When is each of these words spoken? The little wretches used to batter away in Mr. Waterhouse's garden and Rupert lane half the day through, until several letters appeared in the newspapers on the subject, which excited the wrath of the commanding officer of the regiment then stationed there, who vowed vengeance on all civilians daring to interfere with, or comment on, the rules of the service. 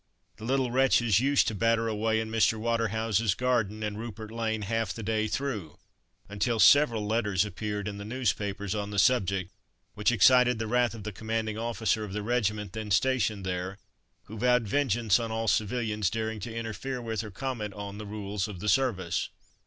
The 0.37 0.45
little 0.45 0.71
wretches 0.71 1.19
used 1.19 1.47
to 1.47 1.53
batter 1.53 1.87
away 1.87 2.19
in 2.19 2.31
Mr. 2.31 2.57
Waterhouse's 2.57 3.35
garden 3.35 3.83
and 3.83 3.99
Rupert 3.99 4.31
lane 4.31 4.63
half 4.63 4.91
the 4.95 5.03
day 5.03 5.27
through, 5.27 5.77
until 6.27 6.59
several 6.59 7.05
letters 7.05 7.45
appeared 7.45 7.87
in 7.87 7.99
the 7.99 8.03
newspapers 8.03 8.73
on 8.73 8.89
the 8.89 8.97
subject, 8.97 9.51
which 9.93 10.11
excited 10.11 10.57
the 10.57 10.65
wrath 10.65 10.95
of 10.95 11.03
the 11.03 11.11
commanding 11.11 11.59
officer 11.59 12.03
of 12.03 12.13
the 12.13 12.23
regiment 12.23 12.73
then 12.73 12.89
stationed 12.89 13.45
there, 13.45 13.77
who 14.23 14.39
vowed 14.39 14.63
vengeance 14.67 15.19
on 15.19 15.31
all 15.31 15.47
civilians 15.47 16.09
daring 16.09 16.39
to 16.39 16.51
interfere 16.57 16.99
with, 16.99 17.23
or 17.23 17.29
comment 17.29 17.75
on, 17.75 17.99
the 17.99 18.07
rules 18.07 18.47
of 18.47 18.59
the 18.59 18.69
service. 18.69 19.29